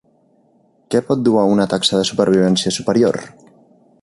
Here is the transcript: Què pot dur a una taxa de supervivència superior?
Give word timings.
Què 0.95 1.01
pot 1.09 1.21
dur 1.27 1.35
a 1.41 1.45
una 1.57 1.67
taxa 1.75 2.01
de 2.01 2.09
supervivència 2.13 2.75
superior? 2.79 3.21